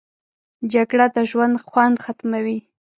جګړه 0.73 1.07
د 1.15 1.17
ژوند 1.29 1.55
خوند 1.67 1.95
ختموي 2.03 2.59